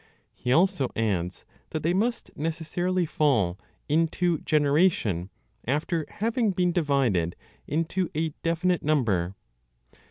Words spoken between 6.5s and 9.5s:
been divided into a definite number.